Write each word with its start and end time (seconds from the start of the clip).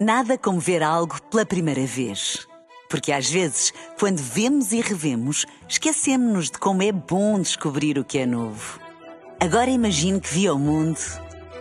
Nada 0.00 0.38
como 0.38 0.58
ver 0.58 0.82
algo 0.82 1.20
pela 1.24 1.44
primeira 1.44 1.84
vez. 1.84 2.48
Porque 2.88 3.12
às 3.12 3.28
vezes, 3.28 3.70
quando 3.98 4.16
vemos 4.16 4.72
e 4.72 4.80
revemos, 4.80 5.44
esquecemos-nos 5.68 6.46
de 6.46 6.58
como 6.58 6.82
é 6.82 6.90
bom 6.90 7.38
descobrir 7.38 7.98
o 7.98 8.04
que 8.04 8.16
é 8.16 8.24
novo. 8.24 8.80
Agora 9.38 9.68
imagine 9.68 10.18
que 10.18 10.32
viu 10.32 10.54
o 10.54 10.58
mundo 10.58 10.98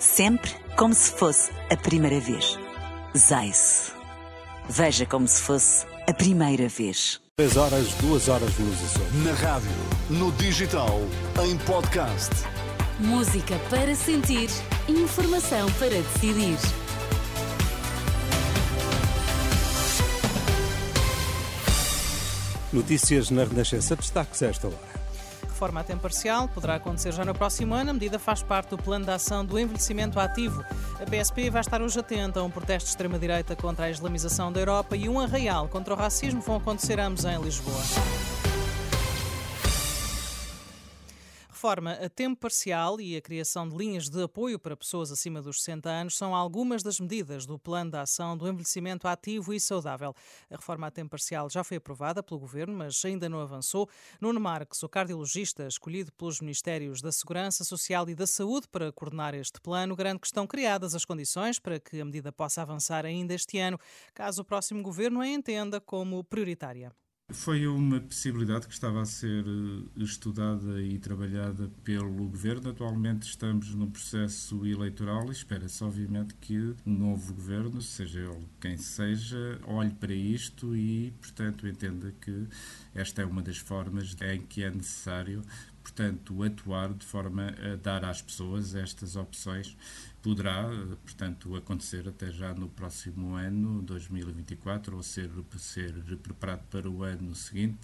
sempre 0.00 0.50
como 0.76 0.92
se 0.92 1.12
fosse 1.12 1.52
a 1.70 1.76
primeira 1.76 2.18
vez. 2.18 2.58
Zais. 3.16 3.92
Veja 4.68 5.06
como 5.06 5.28
se 5.28 5.40
fosse 5.40 5.86
a 6.08 6.12
primeira 6.12 6.68
vez. 6.68 7.20
3 7.36 7.56
horas, 7.56 7.94
2 7.94 8.28
horas 8.28 8.58
nos 8.58 8.82
Açores. 8.82 9.24
Na 9.24 9.32
rádio, 9.34 9.70
no 10.10 10.32
digital, 10.32 11.00
em 11.40 11.56
podcast. 11.58 12.32
Música 12.98 13.56
para 13.70 13.94
sentir, 13.94 14.50
informação 14.88 15.70
para 15.78 15.90
decidir. 15.90 16.83
Notícias 22.74 23.30
na 23.30 23.44
Renascença. 23.44 23.94
Destaques 23.94 24.42
a 24.42 24.46
esta 24.48 24.66
hora. 24.66 24.76
Reforma 25.42 25.80
a 25.80 25.84
tempo 25.84 26.02
parcial 26.02 26.48
poderá 26.48 26.74
acontecer 26.74 27.12
já 27.12 27.24
no 27.24 27.32
próximo 27.32 27.72
ano. 27.72 27.90
A 27.90 27.92
medida 27.92 28.18
faz 28.18 28.42
parte 28.42 28.70
do 28.70 28.78
plano 28.78 29.04
de 29.04 29.12
ação 29.12 29.44
do 29.44 29.56
envelhecimento 29.56 30.18
ativo. 30.18 30.64
A 31.00 31.08
PSP 31.08 31.50
vai 31.50 31.60
estar 31.60 31.80
hoje 31.80 32.00
atenta 32.00 32.40
a 32.40 32.42
um 32.42 32.50
protesto 32.50 32.86
de 32.86 32.90
extrema-direita 32.90 33.54
contra 33.54 33.86
a 33.86 33.90
islamização 33.90 34.50
da 34.50 34.60
Europa 34.60 34.96
e 34.96 35.08
um 35.08 35.20
arraial 35.20 35.68
contra 35.68 35.94
o 35.94 35.96
racismo 35.96 36.40
vão 36.40 36.56
acontecer 36.56 36.98
ambos 36.98 37.24
em 37.24 37.40
Lisboa. 37.40 37.80
Reforma 41.64 41.92
a 41.92 42.10
tempo 42.10 42.38
parcial 42.38 43.00
e 43.00 43.16
a 43.16 43.22
criação 43.22 43.66
de 43.66 43.74
linhas 43.74 44.10
de 44.10 44.22
apoio 44.22 44.58
para 44.58 44.76
pessoas 44.76 45.10
acima 45.10 45.40
dos 45.40 45.62
60 45.62 45.88
anos 45.88 46.14
são 46.14 46.34
algumas 46.34 46.82
das 46.82 47.00
medidas 47.00 47.46
do 47.46 47.58
Plano 47.58 47.90
de 47.90 47.96
Ação 47.96 48.36
do 48.36 48.46
Envelhecimento 48.46 49.08
Ativo 49.08 49.50
e 49.54 49.58
Saudável. 49.58 50.14
A 50.50 50.56
reforma 50.56 50.88
a 50.88 50.90
tempo 50.90 51.12
parcial 51.12 51.48
já 51.48 51.64
foi 51.64 51.78
aprovada 51.78 52.22
pelo 52.22 52.38
Governo, 52.38 52.76
mas 52.76 53.02
ainda 53.02 53.30
não 53.30 53.40
avançou. 53.40 53.88
Nuno 54.20 54.38
Marques, 54.38 54.82
o 54.82 54.88
cardiologista 54.90 55.66
escolhido 55.66 56.12
pelos 56.12 56.42
Ministérios 56.42 57.00
da 57.00 57.10
Segurança 57.10 57.64
Social 57.64 58.10
e 58.10 58.14
da 58.14 58.26
Saúde 58.26 58.68
para 58.68 58.92
coordenar 58.92 59.34
este 59.34 59.58
plano, 59.58 59.96
garante 59.96 60.20
que 60.20 60.26
estão 60.26 60.46
criadas 60.46 60.94
as 60.94 61.06
condições 61.06 61.58
para 61.58 61.80
que 61.80 61.98
a 61.98 62.04
medida 62.04 62.30
possa 62.30 62.60
avançar 62.60 63.06
ainda 63.06 63.32
este 63.32 63.56
ano, 63.58 63.80
caso 64.12 64.42
o 64.42 64.44
próximo 64.44 64.82
Governo 64.82 65.22
a 65.22 65.26
entenda 65.26 65.80
como 65.80 66.22
prioritária. 66.24 66.92
Foi 67.32 67.66
uma 67.66 68.00
possibilidade 68.00 68.66
que 68.66 68.74
estava 68.74 69.00
a 69.00 69.06
ser 69.06 69.46
eh, 69.46 70.02
estudada 70.04 70.82
e 70.82 70.98
trabalhada 70.98 71.70
pelo 71.82 72.28
Governo. 72.28 72.68
Atualmente 72.68 73.22
estamos 73.22 73.74
num 73.74 73.90
processo 73.90 74.66
eleitoral 74.66 75.28
e 75.28 75.32
espera-se, 75.32 75.82
obviamente, 75.82 76.34
que 76.34 76.58
o 76.58 76.90
novo 76.90 77.32
Governo, 77.32 77.80
seja 77.80 78.20
ele 78.20 78.46
quem 78.60 78.76
seja, 78.76 79.58
olhe 79.64 79.94
para 79.94 80.12
isto 80.12 80.76
e, 80.76 81.12
portanto, 81.12 81.66
entenda 81.66 82.12
que 82.20 82.46
esta 82.94 83.22
é 83.22 83.24
uma 83.24 83.40
das 83.42 83.56
formas 83.56 84.14
em 84.20 84.42
que 84.42 84.62
é 84.62 84.70
necessário 84.70 85.42
portanto, 85.84 86.42
atuar 86.42 86.94
de 86.94 87.04
forma 87.04 87.54
a 87.72 87.76
dar 87.76 88.04
às 88.06 88.22
pessoas 88.22 88.74
estas 88.74 89.16
opções. 89.16 89.76
Poderá, 90.22 90.64
portanto, 91.04 91.54
acontecer 91.54 92.08
até 92.08 92.32
já 92.32 92.54
no 92.54 92.70
próximo 92.70 93.34
ano, 93.34 93.82
2024, 93.82 94.96
ou 94.96 95.02
ser, 95.02 95.30
ser 95.58 95.92
preparado 96.16 96.64
para 96.70 96.90
o 96.90 97.02
ano 97.02 97.34
seguinte. 97.34 97.78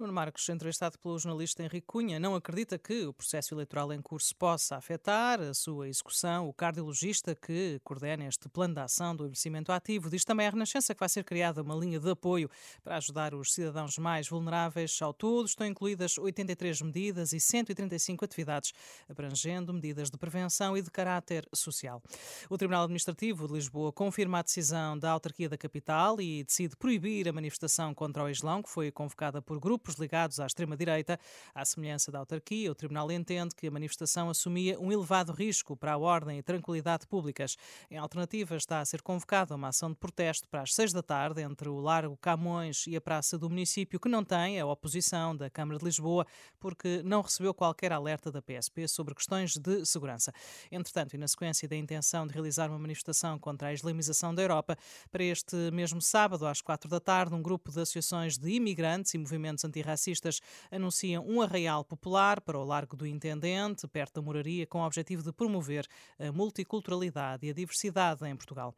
Nuno 0.00 0.14
Marcos, 0.14 0.48
entrevistado 0.48 0.98
pelo 0.98 1.18
jornalista 1.18 1.62
Henrique 1.62 1.86
Cunha, 1.86 2.18
não 2.18 2.34
acredita 2.34 2.78
que 2.78 3.04
o 3.04 3.12
processo 3.12 3.52
eleitoral 3.52 3.92
em 3.92 4.00
curso 4.00 4.34
possa 4.34 4.76
afetar 4.76 5.38
a 5.38 5.52
sua 5.52 5.90
execução. 5.90 6.48
O 6.48 6.54
cardiologista 6.54 7.34
que 7.34 7.78
coordena 7.84 8.24
este 8.24 8.48
plano 8.48 8.72
de 8.72 8.80
ação 8.80 9.14
do 9.14 9.24
envelhecimento 9.24 9.70
ativo 9.70 10.08
diz 10.08 10.24
também 10.24 10.46
à 10.46 10.50
Renascença 10.50 10.94
que 10.94 11.00
vai 11.00 11.08
ser 11.10 11.22
criada 11.22 11.60
uma 11.60 11.74
linha 11.74 12.00
de 12.00 12.10
apoio 12.10 12.48
para 12.82 12.96
ajudar 12.96 13.34
os 13.34 13.52
cidadãos 13.52 13.98
mais 13.98 14.26
vulneráveis. 14.26 14.96
Ao 15.02 15.12
todo, 15.12 15.44
estão 15.44 15.66
incluídas 15.66 16.16
83 16.16 16.80
medidas 16.80 17.34
e 17.34 17.38
135 17.38 18.24
atividades, 18.24 18.72
abrangendo 19.06 19.74
medidas 19.74 20.10
de 20.10 20.16
prevenção 20.16 20.78
e 20.78 20.80
de 20.80 20.90
caráter 20.90 21.46
social. 21.54 22.02
O 22.48 22.56
Tribunal 22.56 22.84
Administrativo 22.84 23.46
de 23.46 23.52
Lisboa 23.52 23.92
confirma 23.92 24.38
a 24.38 24.42
decisão 24.42 24.98
da 24.98 25.10
autarquia 25.10 25.50
da 25.50 25.58
capital 25.58 26.18
e 26.22 26.42
decide 26.42 26.74
proibir 26.74 27.28
a 27.28 27.34
manifestação 27.34 27.94
contra 27.94 28.24
o 28.24 28.30
Islão, 28.30 28.62
que 28.62 28.70
foi 28.70 28.90
convocada 28.90 29.42
por 29.42 29.60
grupos 29.60 29.89
grupos 29.90 29.96
ligados 29.96 30.40
à 30.40 30.46
extrema-direita. 30.46 31.18
À 31.54 31.64
semelhança 31.64 32.12
da 32.12 32.18
autarquia, 32.18 32.70
o 32.70 32.74
Tribunal 32.74 33.10
entende 33.10 33.54
que 33.54 33.66
a 33.66 33.70
manifestação 33.70 34.30
assumia 34.30 34.78
um 34.78 34.92
elevado 34.92 35.32
risco 35.32 35.76
para 35.76 35.92
a 35.92 35.98
ordem 35.98 36.38
e 36.38 36.42
tranquilidade 36.42 37.06
públicas. 37.06 37.56
Em 37.90 37.98
alternativa, 37.98 38.56
está 38.56 38.80
a 38.80 38.84
ser 38.84 39.02
convocada 39.02 39.54
uma 39.54 39.68
ação 39.68 39.90
de 39.90 39.96
protesto 39.96 40.48
para 40.48 40.62
as 40.62 40.74
seis 40.74 40.92
da 40.92 41.02
tarde 41.02 41.42
entre 41.42 41.68
o 41.68 41.80
Largo 41.80 42.16
Camões 42.16 42.86
e 42.86 42.96
a 42.96 43.00
Praça 43.00 43.38
do 43.38 43.48
Município, 43.48 43.98
que 43.98 44.08
não 44.08 44.24
tem 44.24 44.60
a 44.60 44.66
oposição 44.66 45.36
da 45.36 45.50
Câmara 45.50 45.78
de 45.78 45.84
Lisboa, 45.84 46.26
porque 46.58 47.02
não 47.04 47.22
recebeu 47.22 47.52
qualquer 47.52 47.92
alerta 47.92 48.30
da 48.30 48.40
PSP 48.40 48.86
sobre 48.86 49.14
questões 49.14 49.56
de 49.56 49.84
segurança. 49.84 50.32
Entretanto, 50.70 51.14
e 51.14 51.18
na 51.18 51.26
sequência 51.26 51.68
da 51.68 51.76
intenção 51.76 52.26
de 52.26 52.32
realizar 52.32 52.68
uma 52.68 52.78
manifestação 52.78 53.38
contra 53.38 53.68
a 53.68 53.72
islamização 53.72 54.34
da 54.34 54.42
Europa, 54.42 54.76
para 55.10 55.24
este 55.24 55.56
mesmo 55.72 56.00
sábado, 56.00 56.46
às 56.46 56.60
quatro 56.60 56.88
da 56.88 57.00
tarde, 57.00 57.34
um 57.34 57.42
grupo 57.42 57.70
de 57.70 57.80
associações 57.80 58.38
de 58.38 58.50
imigrantes 58.50 59.14
e 59.14 59.18
movimentos 59.18 59.64
anti 59.64 59.79
antirracistas 59.80 60.40
anunciam 60.70 61.26
um 61.26 61.40
arraial 61.40 61.84
popular 61.84 62.40
para 62.40 62.58
o 62.58 62.64
Largo 62.64 62.96
do 62.96 63.06
Intendente, 63.06 63.88
perto 63.88 64.14
da 64.14 64.22
moraria, 64.22 64.66
com 64.66 64.80
o 64.80 64.86
objetivo 64.86 65.22
de 65.22 65.32
promover 65.32 65.86
a 66.18 66.30
multiculturalidade 66.30 67.46
e 67.46 67.50
a 67.50 67.52
diversidade 67.52 68.26
em 68.26 68.36
Portugal. 68.36 68.74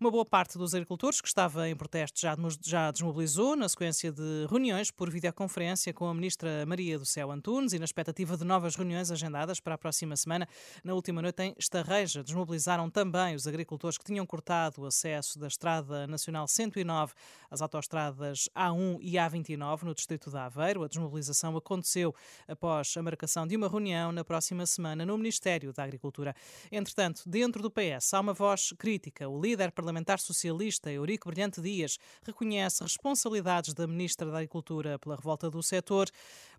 Uma 0.00 0.10
boa 0.10 0.24
parte 0.24 0.56
dos 0.56 0.74
agricultores 0.74 1.20
que 1.20 1.28
estava 1.28 1.68
em 1.68 1.76
protesto 1.76 2.20
já, 2.20 2.90
desmobilizou 2.90 3.56
na 3.56 3.68
sequência 3.68 4.12
de 4.12 4.46
reuniões 4.48 4.90
por 4.90 5.10
videoconferência 5.10 5.92
com 5.92 6.06
a 6.06 6.14
ministra 6.14 6.64
Maria 6.66 6.98
do 6.98 7.04
Céu 7.04 7.30
Antunes 7.30 7.72
e 7.72 7.78
na 7.78 7.84
expectativa 7.84 8.36
de 8.36 8.44
novas 8.44 8.76
reuniões 8.76 9.10
agendadas 9.10 9.60
para 9.60 9.74
a 9.74 9.78
próxima 9.78 10.16
semana. 10.16 10.48
Na 10.82 10.94
última 10.94 11.20
noite 11.20 11.42
em 11.42 11.54
Estarreja 11.58 12.22
desmobilizaram 12.22 12.88
também 12.88 13.34
os 13.34 13.46
agricultores 13.46 13.98
que 13.98 14.04
tinham 14.04 14.24
cortado 14.24 14.82
o 14.82 14.86
acesso 14.86 15.38
da 15.38 15.48
Estrada 15.48 16.06
Nacional 16.06 16.46
109 16.46 17.12
às 17.50 17.60
autoestradas 17.60 18.48
A1 18.54 18.98
e 19.00 19.12
A29 19.12 19.82
no 19.82 19.94
distrito 19.94 20.30
da 20.34 20.46
Aveiro. 20.46 20.82
A 20.82 20.88
desmobilização 20.88 21.56
aconteceu 21.56 22.14
após 22.46 22.94
a 22.96 23.02
marcação 23.02 23.46
de 23.46 23.56
uma 23.56 23.68
reunião 23.68 24.12
na 24.12 24.24
próxima 24.24 24.66
semana 24.66 25.06
no 25.06 25.16
Ministério 25.16 25.72
da 25.72 25.84
Agricultura. 25.84 26.34
Entretanto, 26.70 27.22
dentro 27.24 27.62
do 27.62 27.70
PS 27.70 28.12
há 28.12 28.20
uma 28.20 28.34
voz 28.34 28.74
crítica. 28.76 29.28
O 29.28 29.40
líder 29.40 29.70
parlamentar 29.72 30.18
socialista, 30.18 30.90
Eurico 30.92 31.28
Brilhante 31.30 31.62
Dias, 31.62 31.98
reconhece 32.22 32.82
responsabilidades 32.82 33.72
da 33.72 33.86
Ministra 33.86 34.30
da 34.30 34.38
Agricultura 34.38 34.98
pela 34.98 35.16
revolta 35.16 35.48
do 35.48 35.62
setor. 35.62 36.10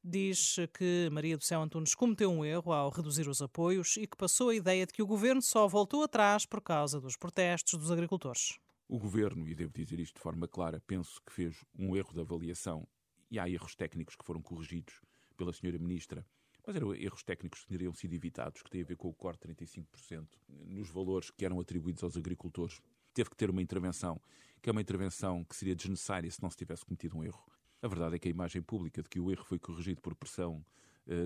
Diz 0.03 0.56
que 0.74 1.09
Maria 1.12 1.38
do 1.38 1.44
Céu 1.44 1.62
Antunes 1.62 1.94
cometeu 1.94 2.31
um 2.31 2.46
erro 2.46 2.72
ao 2.72 2.90
reduzir 2.90 3.28
os 3.28 3.41
apoios 3.41 3.97
e 3.97 4.08
que 4.08 4.16
passou 4.16 4.50
a 4.50 4.56
ideia 4.56 4.85
de 4.85 4.94
que 4.94 5.03
o 5.03 5.08
governo 5.08 5.41
só 5.41 5.68
voltou 5.68 6.03
atrás 6.03 6.46
por 6.46 6.62
causa 6.62 7.02
dos 7.02 7.18
protestos 7.18 7.78
dos 7.78 7.91
agricultores. 7.91 8.58
O 8.88 9.00
governo, 9.00 9.47
e 9.47 9.56
devo 9.56 9.74
dizer 9.74 10.00
isto 10.00 10.16
de 10.16 10.22
forma 10.22 10.47
clara, 10.47 10.80
penso 10.85 11.19
que 11.25 11.34
fez 11.34 11.56
um 11.78 11.96
erro 11.96 12.14
de 12.14 12.22
avaliação 12.22 12.88
e 13.30 13.40
há 13.40 13.50
erros 13.50 13.75
técnicos 13.75 14.16
que 14.16 14.25
foram 14.25 14.41
corrigidos 14.41 15.02
pela 15.36 15.53
senhora 15.53 15.78
ministra, 15.78 16.25
mas 16.66 16.75
eram 16.75 16.96
erros 16.96 17.24
técnicos 17.24 17.63
que 17.63 17.69
teriam 17.69 17.94
sido 17.94 18.13
evitados, 18.13 18.62
que 18.62 18.69
têm 18.69 18.81
a 18.81 18.86
ver 18.86 18.97
com 18.97 19.09
o 19.09 19.13
corte 19.13 19.47
de 19.47 19.53
35% 19.53 20.28
nos 20.50 20.90
valores 20.90 21.30
que 21.30 21.46
eram 21.46 21.59
atribuídos 21.59 22.03
aos 22.03 22.18
agricultores. 22.18 22.81
Teve 23.14 23.30
que 23.30 23.35
ter 23.35 23.50
uma 23.50 23.62
intervenção, 23.62 24.19
que 24.62 24.69
é 24.69 24.72
uma 24.72 24.81
intervenção 24.81 25.44
que 25.44 25.56
seria 25.56 25.75
desnecessária 25.75 26.30
se 26.30 26.41
não 26.41 26.50
se 26.50 26.58
tivesse 26.58 26.84
cometido 26.84 27.18
um 27.18 27.24
erro. 27.24 27.46
A 27.81 27.88
verdade 27.88 28.16
é 28.16 28.19
que 28.19 28.28
a 28.28 28.31
imagem 28.31 28.64
pública 28.64 29.03
de 29.03 29.09
que 29.09 29.19
o 29.19 29.31
erro 29.31 29.44
foi 29.44 29.59
corrigido 29.59 30.02
por 30.02 30.16
pressão 30.16 30.66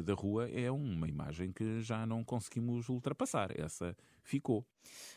da 0.03 0.13
rua 0.13 0.49
é 0.49 0.69
uma 0.69 1.07
imagem 1.07 1.51
que 1.51 1.81
já 1.81 2.05
não 2.05 2.23
conseguimos 2.23 2.89
ultrapassar. 2.89 3.57
Essa 3.57 3.95
ficou. 4.29 4.65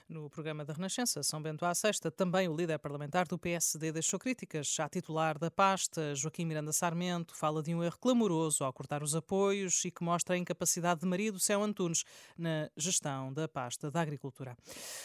No 0.08 0.28
programa 0.28 0.64
da 0.64 0.74
Renascença, 0.74 1.22
São 1.22 1.40
Bento 1.40 1.64
à 1.64 1.74
Sexta, 1.74 2.10
também 2.10 2.46
o 2.46 2.54
líder 2.54 2.78
parlamentar 2.78 3.26
do 3.26 3.38
PSD 3.38 3.92
deixou 3.92 4.18
críticas 4.18 4.76
à 4.78 4.88
titular 4.88 5.38
da 5.38 5.50
pasta, 5.50 6.14
Joaquim 6.14 6.44
Miranda 6.44 6.72
Sarmento, 6.72 7.34
fala 7.34 7.62
de 7.62 7.74
um 7.74 7.82
erro 7.82 7.96
clamoroso 7.98 8.64
ao 8.64 8.72
cortar 8.72 9.02
os 9.02 9.14
apoios 9.14 9.84
e 9.84 9.90
que 9.90 10.04
mostra 10.04 10.34
a 10.34 10.38
incapacidade 10.38 11.00
de 11.00 11.06
Maria 11.06 11.32
do 11.32 11.38
Céu 11.38 11.62
Antunes 11.62 12.04
na 12.36 12.68
gestão 12.76 13.32
da 13.32 13.48
pasta 13.48 13.90
da 13.90 14.02
Agricultura. 14.02 14.56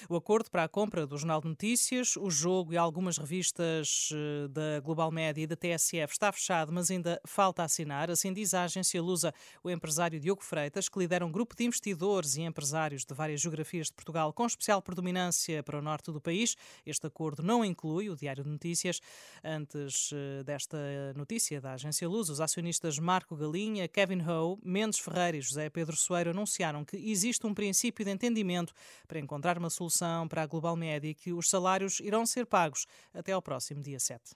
O 0.10 0.16
acordo 0.16 0.50
para 0.52 0.66
a 0.66 0.68
compra 0.68 1.08
do 1.08 1.18
Jornal 1.18 1.40
de 1.40 1.48
Notícias, 1.48 2.18
o 2.18 2.30
jogo 2.30 2.74
e 2.74 2.78
algumas 2.78 3.18
revistas 3.18 4.10
eh, 4.14 4.48
da 4.50 4.80
Global 4.82 5.12
Média 5.12 5.42
e 5.42 5.48
da 5.48 5.56
TSF 5.56 6.12
está 6.12 6.32
fechado, 6.32 6.74
mas 6.74 6.92
ainda 6.92 7.22
falta 7.26 7.64
assinar. 7.64 8.12
Assim 8.12 8.34
diz 8.34 8.54
a 8.54 8.64
agência 8.64 9.02
Lusa 9.02 9.34
O 9.64 9.70
empresário 9.70 10.20
Diogo 10.20 10.44
Freitas, 10.44 10.90
que 10.90 11.00
lidera 11.00 11.26
um 11.26 11.32
grupo 11.32 11.56
de 11.56 11.64
investidores 11.64 12.36
e 12.36 12.42
empresários 12.42 13.06
de 13.06 13.14
várias 13.14 13.42
geografias 13.42 13.88
de 13.88 13.94
Portugal, 13.94 14.32
com 14.34 14.46
especial 14.46 14.82
predominância 14.82 15.62
para 15.64 15.80
o 15.80 15.82
norte 15.82 16.12
do 16.12 16.22
país. 16.22 16.56
Este 16.86 17.08
acordo 17.08 17.44
não 17.44 17.64
inclui 17.64 18.10
o 18.10 18.16
Diário 18.16 18.44
de 18.44 18.50
Notícias. 18.50 19.00
Antes 19.44 20.12
eh, 20.14 20.44
desta 20.44 20.78
notícia 21.16 21.60
da 21.60 21.74
agência 21.74 22.08
Luz, 22.08 22.30
os 22.30 22.42
acionistas 22.42 23.00
Marco 23.00 23.36
Galinha, 23.36 23.88
Kevin 23.88 24.22
Howe, 24.22 24.60
Mendes 24.64 25.00
Ferreira 25.00 25.38
e 25.38 25.42
José 25.42 25.70
Pedro 25.70 25.96
Soeiro 25.96 26.32
anunciaram 26.32 26.84
que 26.84 26.98
existe 26.98 27.46
um 27.46 27.54
princípio 27.54 28.06
de 28.06 28.12
entendimento 28.12 28.74
para 29.08 29.20
encontrar 29.20 29.58
uma 29.58 29.70
solução 29.70 30.28
para 30.28 30.44
a 30.44 30.46
Global 30.46 30.76
Média 30.76 31.10
e 31.10 31.16
que 31.16 31.34
os 31.34 31.50
salários 31.50 32.00
irão 32.00 32.26
ser 32.26 32.46
pagos 32.46 32.86
até 33.14 33.32
ao 33.32 33.42
próximo 33.42 33.82
dia 33.82 34.00
7. 34.00 34.36